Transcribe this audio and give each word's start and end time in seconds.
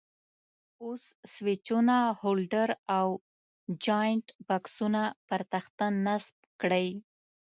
اوس 0.83 1.03
سویچونه، 1.33 1.97
هولډر 2.19 2.69
او 2.97 3.07
جاینټ 3.85 4.27
بکسونه 4.47 5.01
پر 5.27 5.41
تخته 5.53 5.85
نصب 6.05 6.35
کړئ. 6.61 6.87